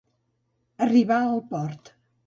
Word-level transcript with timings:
Arribar 0.87 1.21
al 1.27 1.39
port. 1.55 1.97